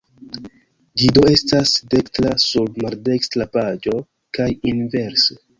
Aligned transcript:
Ĝi 1.01 1.09
do 1.17 1.25
estas 1.33 1.75
dekstra 1.93 2.33
sur 2.45 2.73
maldekstra 2.85 3.49
paĝo 3.59 3.97
kaj 4.39 4.53
inverse. 4.73 5.43